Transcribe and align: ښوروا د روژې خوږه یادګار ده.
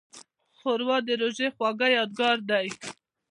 ښوروا 0.57 0.97
د 1.07 1.09
روژې 1.21 1.47
خوږه 1.55 1.87
یادګار 1.97 2.37
ده. 2.49 2.59